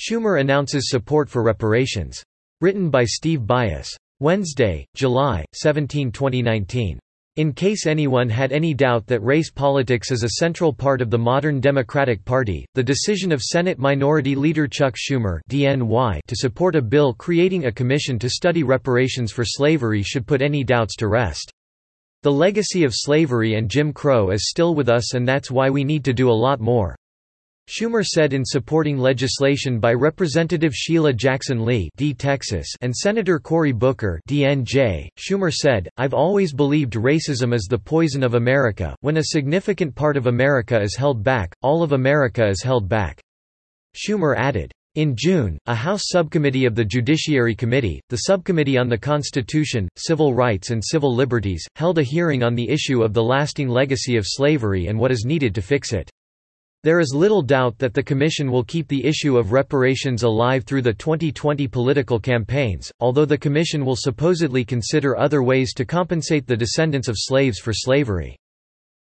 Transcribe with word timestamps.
Schumer 0.00 0.40
announces 0.40 0.88
support 0.88 1.28
for 1.28 1.42
reparations. 1.42 2.22
Written 2.62 2.88
by 2.88 3.04
Steve 3.04 3.40
Byas. 3.40 3.88
Wednesday, 4.18 4.86
July, 4.94 5.44
17, 5.52 6.10
2019. 6.10 6.98
In 7.36 7.52
case 7.52 7.86
anyone 7.86 8.30
had 8.30 8.50
any 8.50 8.72
doubt 8.72 9.06
that 9.08 9.22
race 9.22 9.50
politics 9.50 10.10
is 10.10 10.22
a 10.22 10.38
central 10.38 10.72
part 10.72 11.02
of 11.02 11.10
the 11.10 11.18
modern 11.18 11.60
Democratic 11.60 12.24
Party, 12.24 12.64
the 12.74 12.82
decision 12.82 13.30
of 13.30 13.42
Senate 13.42 13.78
Minority 13.78 14.34
Leader 14.34 14.66
Chuck 14.66 14.94
Schumer 14.96 15.40
DNY 15.50 16.20
to 16.26 16.36
support 16.36 16.76
a 16.76 16.82
bill 16.82 17.12
creating 17.12 17.66
a 17.66 17.72
commission 17.72 18.18
to 18.20 18.30
study 18.30 18.62
reparations 18.62 19.32
for 19.32 19.44
slavery 19.44 20.02
should 20.02 20.26
put 20.26 20.40
any 20.40 20.64
doubts 20.64 20.96
to 20.96 21.08
rest. 21.08 21.52
The 22.22 22.32
legacy 22.32 22.84
of 22.84 22.94
slavery 22.94 23.56
and 23.56 23.68
Jim 23.68 23.92
Crow 23.92 24.30
is 24.30 24.48
still 24.48 24.74
with 24.74 24.88
us 24.88 25.12
and 25.12 25.28
that's 25.28 25.50
why 25.50 25.68
we 25.68 25.84
need 25.84 26.06
to 26.06 26.14
do 26.14 26.30
a 26.30 26.32
lot 26.32 26.58
more. 26.58 26.96
Schumer 27.70 28.04
said 28.04 28.32
in 28.32 28.44
supporting 28.44 28.98
legislation 28.98 29.78
by 29.78 29.92
Representative 29.92 30.74
Sheila 30.74 31.12
Jackson 31.12 31.64
Lee 31.64 31.88
D. 31.96 32.12
Texas 32.12 32.66
and 32.80 32.92
Senator 32.92 33.38
Cory 33.38 33.70
Booker 33.70 34.20
DNJ, 34.28 35.06
Schumer 35.16 35.52
said, 35.52 35.88
I've 35.96 36.12
always 36.12 36.52
believed 36.52 36.94
racism 36.94 37.54
is 37.54 37.68
the 37.70 37.78
poison 37.78 38.24
of 38.24 38.34
America. 38.34 38.96
When 39.02 39.18
a 39.18 39.24
significant 39.26 39.94
part 39.94 40.16
of 40.16 40.26
America 40.26 40.82
is 40.82 40.96
held 40.96 41.22
back, 41.22 41.54
all 41.62 41.84
of 41.84 41.92
America 41.92 42.44
is 42.44 42.60
held 42.60 42.88
back. 42.88 43.20
Schumer 43.96 44.34
added. 44.36 44.72
In 44.96 45.14
June, 45.16 45.56
a 45.66 45.74
House 45.76 46.08
subcommittee 46.08 46.64
of 46.64 46.74
the 46.74 46.84
Judiciary 46.84 47.54
Committee, 47.54 48.00
the 48.08 48.22
Subcommittee 48.22 48.78
on 48.78 48.88
the 48.88 48.98
Constitution, 48.98 49.88
Civil 49.96 50.34
Rights 50.34 50.70
and 50.70 50.84
Civil 50.84 51.14
Liberties, 51.14 51.64
held 51.76 51.98
a 51.98 52.02
hearing 52.02 52.42
on 52.42 52.56
the 52.56 52.68
issue 52.68 53.04
of 53.04 53.14
the 53.14 53.22
lasting 53.22 53.68
legacy 53.68 54.16
of 54.16 54.24
slavery 54.26 54.88
and 54.88 54.98
what 54.98 55.12
is 55.12 55.24
needed 55.24 55.54
to 55.54 55.62
fix 55.62 55.92
it. 55.92 56.10
There 56.82 56.98
is 56.98 57.12
little 57.14 57.42
doubt 57.42 57.76
that 57.76 57.92
the 57.92 58.02
Commission 58.02 58.50
will 58.50 58.64
keep 58.64 58.88
the 58.88 59.04
issue 59.04 59.36
of 59.36 59.52
reparations 59.52 60.22
alive 60.22 60.64
through 60.64 60.80
the 60.80 60.94
2020 60.94 61.68
political 61.68 62.18
campaigns, 62.18 62.90
although 63.00 63.26
the 63.26 63.36
Commission 63.36 63.84
will 63.84 63.96
supposedly 63.96 64.64
consider 64.64 65.14
other 65.18 65.42
ways 65.42 65.74
to 65.74 65.84
compensate 65.84 66.46
the 66.46 66.56
descendants 66.56 67.08
of 67.08 67.16
slaves 67.18 67.58
for 67.58 67.74
slavery. 67.74 68.34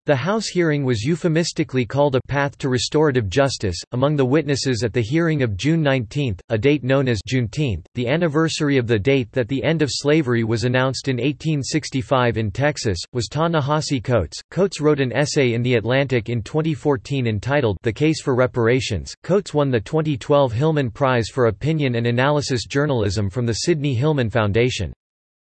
The 0.07 0.15
House 0.15 0.47
hearing 0.47 0.85
was 0.85 1.03
euphemistically 1.03 1.85
called 1.85 2.15
a 2.15 2.21
path 2.29 2.57
to 2.59 2.69
restorative 2.69 3.27
justice. 3.27 3.75
Among 3.91 4.15
the 4.15 4.23
witnesses 4.23 4.81
at 4.81 4.93
the 4.93 5.01
hearing 5.01 5.43
of 5.43 5.57
June 5.57 5.81
19, 5.81 6.37
a 6.47 6.57
date 6.57 6.81
known 6.81 7.09
as 7.09 7.19
Juneteenth, 7.27 7.83
the 7.93 8.07
anniversary 8.07 8.77
of 8.77 8.87
the 8.87 8.97
date 8.97 9.29
that 9.33 9.49
the 9.49 9.61
end 9.65 9.81
of 9.81 9.89
slavery 9.91 10.45
was 10.45 10.63
announced 10.63 11.09
in 11.09 11.17
1865 11.17 12.37
in 12.37 12.51
Texas, 12.51 12.99
was 13.11 13.27
Ta-Nehisi 13.27 14.01
Coates. 14.01 14.39
Coates 14.49 14.79
wrote 14.79 15.01
an 15.01 15.11
essay 15.11 15.53
in 15.53 15.61
The 15.61 15.75
Atlantic 15.75 16.29
in 16.29 16.41
2014 16.41 17.27
entitled 17.27 17.77
The 17.83 17.91
Case 17.91 18.21
for 18.21 18.33
Reparations. 18.33 19.13
Coates 19.23 19.53
won 19.53 19.69
the 19.69 19.81
2012 19.81 20.53
Hillman 20.53 20.89
Prize 20.89 21.27
for 21.27 21.47
Opinion 21.47 21.95
and 21.95 22.07
Analysis 22.07 22.65
Journalism 22.65 23.29
from 23.29 23.45
the 23.45 23.55
Sidney 23.55 23.93
Hillman 23.93 24.29
Foundation. 24.29 24.93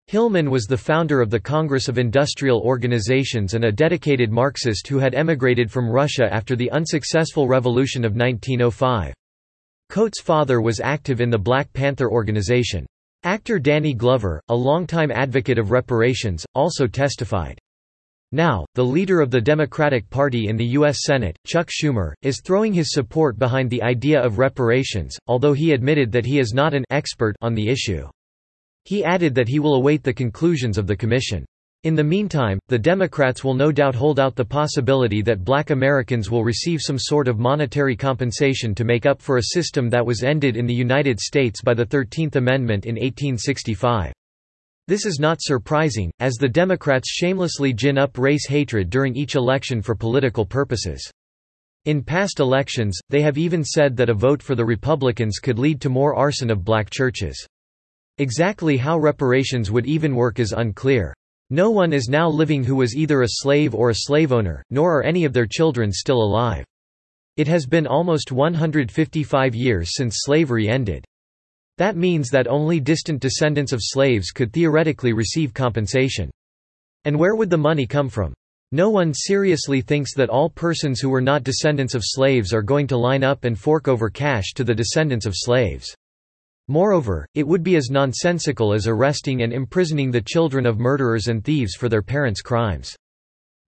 Hillman 0.10 0.50
was 0.50 0.68
the 0.68 0.78
founder 0.78 1.20
of 1.20 1.30
the 1.30 1.40
Congress 1.40 1.90
of 1.90 1.98
Industrial 1.98 2.62
Organizations 2.62 3.56
and 3.56 3.66
a 3.66 3.72
dedicated 3.74 4.32
Marxist 4.32 4.88
who 4.88 5.00
had 5.00 5.14
emigrated 5.14 5.70
from 5.70 5.90
Russia 5.90 6.34
after 6.34 6.56
the 6.56 6.72
unsuccessful 6.72 7.46
Revolution 7.46 8.06
of 8.06 8.16
1905. 8.16 9.14
Coates' 9.90 10.22
father 10.22 10.62
was 10.62 10.80
active 10.80 11.20
in 11.20 11.30
the 11.30 11.38
Black 11.38 11.74
Panther 11.74 12.10
Organization. 12.10 12.86
Actor 13.24 13.60
Danny 13.60 13.94
Glover, 13.94 14.42
a 14.48 14.56
longtime 14.56 15.12
advocate 15.12 15.60
of 15.60 15.72
reparations, 15.72 16.46
also 16.56 16.88
testified. 16.88 17.60
Now, 18.32 18.66
the 18.76 18.86
leader 18.86 19.20
of 19.20 19.30
the 19.30 19.42
Democratic 19.42 20.10
Party 20.10 20.48
in 20.48 20.56
the 20.56 20.68
U.S. 20.68 21.00
Senate, 21.04 21.38
Chuck 21.46 21.70
Schumer, 21.70 22.14
is 22.22 22.40
throwing 22.40 22.72
his 22.72 22.94
support 22.94 23.38
behind 23.38 23.70
the 23.70 23.84
idea 23.84 24.24
of 24.24 24.38
reparations, 24.38 25.18
although 25.28 25.54
he 25.54 25.74
admitted 25.74 26.14
that 26.14 26.26
he 26.26 26.40
is 26.40 26.54
not 26.54 26.74
an 26.74 26.86
expert 26.92 27.36
on 27.42 27.54
the 27.54 27.68
issue. 27.68 28.08
He 28.88 29.04
added 29.04 29.36
that 29.36 29.50
he 29.50 29.60
will 29.60 29.76
await 29.76 30.02
the 30.02 30.14
conclusions 30.14 30.78
of 30.78 30.88
the 30.88 30.96
commission. 30.96 31.44
In 31.84 31.94
the 31.94 32.06
meantime, 32.06 32.58
the 32.70 32.80
Democrats 32.80 33.44
will 33.44 33.54
no 33.54 33.70
doubt 33.70 33.96
hold 33.96 34.18
out 34.18 34.34
the 34.34 34.46
possibility 34.46 35.22
that 35.24 35.44
black 35.44 35.72
Americans 35.72 36.32
will 36.32 36.46
receive 36.46 36.80
some 36.82 36.98
sort 36.98 37.28
of 37.28 37.38
monetary 37.38 37.98
compensation 37.98 38.74
to 38.76 38.86
make 38.86 39.06
up 39.06 39.22
for 39.22 39.40
a 39.40 39.48
system 39.52 39.90
that 39.90 40.06
was 40.06 40.24
ended 40.24 40.56
in 40.56 40.66
the 40.66 40.74
United 40.74 41.20
States 41.20 41.62
by 41.62 41.74
the 41.74 41.86
Thirteenth 41.86 42.38
Amendment 42.38 42.86
in 42.86 42.96
1865. 42.96 44.14
This 44.88 45.06
is 45.06 45.20
not 45.20 45.42
surprising, 45.42 46.10
as 46.22 46.36
the 46.36 46.48
Democrats 46.48 47.10
shamelessly 47.10 47.74
gin 47.74 47.98
up 47.98 48.18
race 48.18 48.48
hatred 48.48 48.90
during 48.90 49.18
each 49.18 49.36
election 49.36 49.82
for 49.82 49.96
political 49.96 50.46
purposes. 50.46 51.12
In 51.84 52.02
past 52.02 52.40
elections, 52.40 52.98
they 53.10 53.22
have 53.22 53.38
even 53.38 53.66
said 53.66 53.98
that 53.98 54.10
a 54.10 54.14
vote 54.14 54.42
for 54.42 54.56
the 54.56 54.64
Republicans 54.64 55.40
could 55.40 55.60
lead 55.60 55.82
to 55.82 55.90
more 55.90 56.16
arson 56.16 56.50
of 56.50 56.64
black 56.64 56.90
churches. 56.90 57.46
Exactly 58.20 58.78
how 58.78 58.98
reparations 58.98 59.70
would 59.70 59.86
even 59.86 60.16
work 60.16 60.40
is 60.40 60.52
unclear. 60.52 61.14
No 61.52 61.70
one 61.70 61.94
is 61.94 62.10
now 62.10 62.28
living 62.28 62.64
who 62.64 62.76
was 62.76 62.96
either 62.96 63.22
a 63.22 63.28
slave 63.30 63.76
or 63.76 63.92
a 63.92 63.96
slave 63.96 64.32
owner, 64.34 64.64
nor 64.72 64.98
are 64.98 65.04
any 65.04 65.24
of 65.24 65.34
their 65.34 65.46
children 65.46 65.92
still 65.92 66.24
alive. 66.24 66.66
It 67.36 67.48
has 67.48 67.68
been 67.68 67.86
almost 67.86 68.32
155 68.32 69.54
years 69.54 69.92
since 69.96 70.22
slavery 70.22 70.68
ended. 70.68 71.06
That 71.78 71.96
means 71.96 72.30
that 72.30 72.48
only 72.48 72.80
distant 72.80 73.22
descendants 73.22 73.72
of 73.72 73.82
slaves 73.84 74.32
could 74.32 74.52
theoretically 74.52 75.14
receive 75.14 75.54
compensation. 75.54 76.32
And 77.06 77.20
where 77.20 77.36
would 77.36 77.52
the 77.52 77.58
money 77.58 77.86
come 77.86 78.10
from? 78.10 78.34
No 78.72 78.90
one 78.90 79.14
seriously 79.14 79.82
thinks 79.82 80.16
that 80.16 80.30
all 80.30 80.50
persons 80.50 81.00
who 81.00 81.12
were 81.12 81.22
not 81.22 81.44
descendants 81.44 81.94
of 81.94 82.02
slaves 82.04 82.52
are 82.52 82.64
going 82.64 82.88
to 82.88 82.98
line 82.98 83.24
up 83.24 83.44
and 83.44 83.58
fork 83.58 83.88
over 83.88 84.10
cash 84.10 84.54
to 84.56 84.64
the 84.64 84.74
descendants 84.74 85.28
of 85.28 85.34
slaves. 85.36 85.96
Moreover, 86.68 87.26
it 87.34 87.48
would 87.48 87.64
be 87.64 87.78
as 87.78 87.90
nonsensical 87.90 88.74
as 88.74 88.88
arresting 88.88 89.42
and 89.42 89.54
imprisoning 89.54 90.12
the 90.12 90.22
children 90.22 90.66
of 90.66 90.80
murderers 90.80 91.28
and 91.28 91.44
thieves 91.44 91.76
for 91.76 91.88
their 91.88 92.02
parents' 92.02 92.42
crimes. 92.42 92.96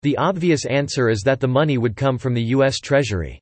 The 0.03 0.17
obvious 0.17 0.65
answer 0.65 1.09
is 1.09 1.21
that 1.21 1.39
the 1.39 1.47
money 1.47 1.77
would 1.77 1.95
come 1.95 2.17
from 2.17 2.33
the 2.33 2.43
U.S. 2.55 2.79
Treasury. 2.79 3.39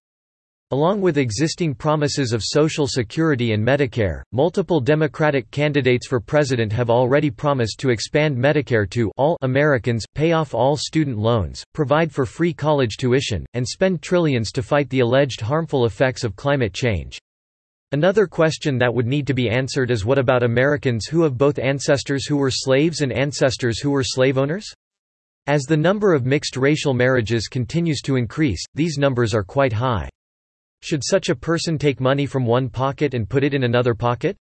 Along 0.72 1.00
with 1.00 1.18
existing 1.18 1.76
promises 1.76 2.34
of 2.34 2.44
Social 2.44 2.88
Security 2.88 3.54
and 3.54 3.66
Medicare, 3.66 4.22
multiple 4.34 4.82
Democratic 4.82 5.50
candidates 5.50 6.06
for 6.06 6.20
president 6.20 6.74
have 6.74 6.90
already 6.90 7.32
promised 7.32 7.80
to 7.80 7.90
expand 7.90 8.38
Medicare 8.38 8.90
to 8.90 9.10
all 9.16 9.38
Americans, 9.44 10.06
pay 10.14 10.34
off 10.34 10.54
all 10.54 10.76
student 10.76 11.18
loans, 11.18 11.64
provide 11.74 12.12
for 12.12 12.26
free 12.26 12.54
college 12.54 12.98
tuition, 12.98 13.46
and 13.54 13.66
spend 13.66 14.02
trillions 14.02 14.52
to 14.52 14.62
fight 14.62 14.90
the 14.90 15.00
alleged 15.00 15.40
harmful 15.40 15.86
effects 15.86 16.26
of 16.26 16.36
climate 16.36 16.74
change. 16.74 17.18
Another 17.94 18.28
question 18.28 18.78
that 18.80 18.94
would 18.94 19.08
need 19.08 19.26
to 19.28 19.34
be 19.34 19.50
answered 19.50 19.92
is 19.92 20.04
what 20.04 20.18
about 20.18 20.44
Americans 20.44 21.06
who 21.06 21.24
have 21.24 21.38
both 21.38 21.58
ancestors 21.58 22.26
who 22.26 22.36
were 22.36 22.52
slaves 22.52 23.00
and 23.00 23.14
ancestors 23.14 23.80
who 23.80 23.92
were 23.92 24.04
slave 24.04 24.38
owners? 24.38 24.66
As 25.46 25.64
the 25.64 25.78
number 25.78 26.14
of 26.14 26.26
mixed 26.26 26.58
racial 26.58 26.94
marriages 26.94 27.48
continues 27.48 28.02
to 28.02 28.18
increase, 28.18 28.62
these 28.76 28.98
numbers 28.98 29.34
are 29.34 29.44
quite 29.44 29.72
high. 29.72 30.10
Should 30.82 31.02
such 31.02 31.30
a 31.30 31.36
person 31.36 31.78
take 31.78 32.02
money 32.02 32.26
from 32.26 32.46
one 32.46 32.68
pocket 32.68 33.14
and 33.14 33.30
put 33.30 33.46
it 33.46 33.54
in 33.54 33.64
another 33.64 33.94
pocket? 33.94 34.36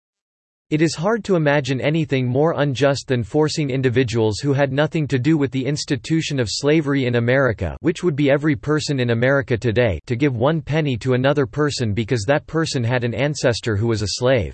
It 0.68 0.82
is 0.82 0.96
hard 0.96 1.22
to 1.26 1.36
imagine 1.36 1.80
anything 1.80 2.26
more 2.26 2.54
unjust 2.56 3.06
than 3.06 3.22
forcing 3.22 3.70
individuals 3.70 4.40
who 4.40 4.52
had 4.52 4.72
nothing 4.72 5.06
to 5.06 5.16
do 5.16 5.38
with 5.38 5.52
the 5.52 5.64
institution 5.64 6.40
of 6.40 6.48
slavery 6.50 7.04
in 7.04 7.14
America 7.14 7.76
which 7.82 8.02
would 8.02 8.16
be 8.16 8.32
every 8.32 8.56
person 8.56 8.98
in 8.98 9.10
America 9.10 9.56
today 9.56 10.00
to 10.06 10.16
give 10.16 10.34
one 10.34 10.60
penny 10.60 10.96
to 10.96 11.14
another 11.14 11.46
person 11.46 11.94
because 11.94 12.24
that 12.26 12.48
person 12.48 12.82
had 12.82 13.04
an 13.04 13.14
ancestor 13.14 13.76
who 13.76 13.86
was 13.86 14.02
a 14.02 14.18
slave. 14.18 14.52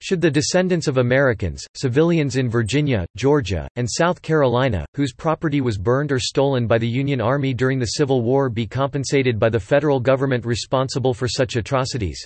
Should 0.00 0.20
the 0.20 0.30
descendants 0.30 0.86
of 0.86 0.98
Americans, 0.98 1.66
civilians 1.74 2.36
in 2.36 2.48
Virginia, 2.48 3.04
Georgia, 3.16 3.66
and 3.74 3.88
South 3.90 4.22
Carolina, 4.22 4.86
whose 4.94 5.12
property 5.12 5.60
was 5.60 5.76
burned 5.76 6.12
or 6.12 6.20
stolen 6.20 6.68
by 6.68 6.78
the 6.78 6.88
Union 6.88 7.20
Army 7.20 7.52
during 7.52 7.80
the 7.80 7.96
Civil 7.98 8.22
War 8.22 8.48
be 8.48 8.64
compensated 8.64 9.40
by 9.40 9.48
the 9.48 9.58
federal 9.58 9.98
government 9.98 10.44
responsible 10.44 11.12
for 11.12 11.26
such 11.26 11.56
atrocities? 11.56 12.24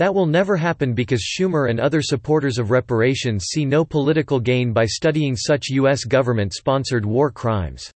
That 0.00 0.14
will 0.14 0.24
never 0.24 0.56
happen 0.56 0.94
because 0.94 1.22
Schumer 1.22 1.68
and 1.68 1.78
other 1.78 2.00
supporters 2.00 2.58
of 2.58 2.70
reparations 2.70 3.48
see 3.50 3.66
no 3.66 3.84
political 3.84 4.40
gain 4.40 4.72
by 4.72 4.86
studying 4.86 5.36
such 5.36 5.68
U.S. 5.68 6.04
government-sponsored 6.04 7.04
war 7.04 7.30
crimes. 7.30 7.92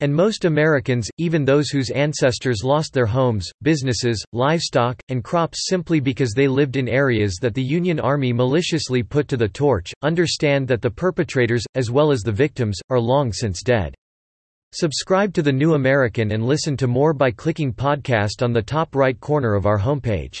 And 0.00 0.14
most 0.14 0.46
Americans, 0.46 1.10
even 1.18 1.44
those 1.44 1.68
whose 1.68 1.90
ancestors 1.90 2.64
lost 2.64 2.94
their 2.94 3.04
homes, 3.04 3.50
businesses, 3.60 4.24
livestock, 4.32 4.98
and 5.10 5.22
crops 5.22 5.66
simply 5.68 6.00
because 6.00 6.32
they 6.32 6.48
lived 6.48 6.78
in 6.78 6.88
areas 6.88 7.36
that 7.42 7.52
the 7.52 7.62
Union 7.62 8.00
Army 8.00 8.32
maliciously 8.32 9.02
put 9.02 9.28
to 9.28 9.36
the 9.36 9.46
torch, 9.46 9.92
understand 10.00 10.66
that 10.68 10.80
the 10.80 10.90
perpetrators, 10.90 11.66
as 11.74 11.90
well 11.90 12.12
as 12.12 12.22
the 12.22 12.32
victims, 12.32 12.78
are 12.88 12.98
long 12.98 13.30
since 13.30 13.62
dead. 13.62 13.94
Subscribe 14.72 15.34
to 15.34 15.42
The 15.42 15.52
New 15.52 15.74
American 15.74 16.32
and 16.32 16.46
listen 16.46 16.78
to 16.78 16.86
more 16.86 17.12
by 17.12 17.30
clicking 17.30 17.74
podcast 17.74 18.42
on 18.42 18.54
the 18.54 18.62
top 18.62 18.96
right 18.96 19.20
corner 19.20 19.54
of 19.54 19.66
our 19.66 19.78
homepage. 19.78 20.40